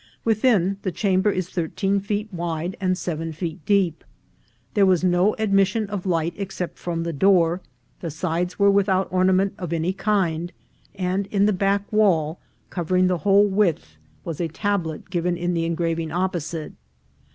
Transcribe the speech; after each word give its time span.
Within, 0.25 0.77
the 0.81 0.91
chamber 0.91 1.29
is 1.29 1.47
thirteen 1.49 1.99
feet 1.99 2.27
wide 2.33 2.75
and 2.81 2.97
seven 2.97 3.31
feet 3.31 3.63
deep. 3.67 4.03
There 4.73 4.83
was 4.87 5.03
no 5.03 5.35
admission 5.35 5.85
of 5.91 6.07
light 6.07 6.33
except 6.37 6.79
from 6.79 7.03
the 7.03 7.13
door; 7.13 7.61
the 7.99 8.09
sides 8.09 8.57
were 8.57 8.71
without 8.71 9.07
ornament 9.13 9.53
of 9.59 9.71
any 9.71 9.93
kind, 9.93 10.51
and 10.95 11.27
in 11.27 11.45
the 11.45 11.53
back 11.53 11.83
wall, 11.93 12.39
covering 12.71 13.05
the 13.05 13.19
whole 13.19 13.45
width, 13.45 13.97
was 14.25 14.39
the 14.39 14.47
tablet 14.47 15.11
given 15.11 15.37
in 15.37 15.53
the 15.53 15.65
engraving 15.65 16.11
opposite. 16.11 16.73